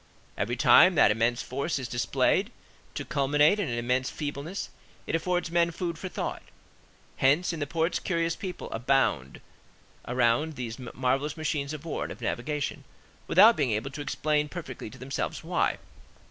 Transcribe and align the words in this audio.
Every 0.35 0.55
time 0.55 0.95
that 0.95 1.11
immense 1.11 1.43
force 1.43 1.77
is 1.77 1.87
displayed 1.87 2.51
to 2.95 3.05
culminate 3.05 3.59
in 3.59 3.69
an 3.69 3.77
immense 3.77 4.09
feebleness 4.09 4.69
it 5.05 5.13
affords 5.13 5.51
men 5.51 5.69
food 5.69 5.99
for 5.99 6.09
thought. 6.09 6.41
Hence 7.17 7.53
in 7.53 7.59
the 7.59 7.67
ports 7.67 7.99
curious 7.99 8.35
people 8.35 8.71
abound 8.71 9.41
around 10.07 10.55
these 10.55 10.79
marvellous 10.79 11.37
machines 11.37 11.71
of 11.71 11.85
war 11.85 12.01
and 12.01 12.11
of 12.11 12.19
navigation, 12.19 12.83
without 13.27 13.55
being 13.55 13.69
able 13.73 13.91
to 13.91 14.01
explain 14.01 14.49
perfectly 14.49 14.89
to 14.89 14.97
themselves 14.97 15.43
why. 15.43 15.77